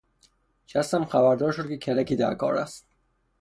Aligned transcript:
شستم 0.67 1.05
خبر 1.05 1.35
دار 1.35 1.51
شد 1.51 1.67
که 1.67 1.77
کلکی 1.77 2.15
در 2.15 2.33
کار 2.35 2.55
است. 2.55 2.87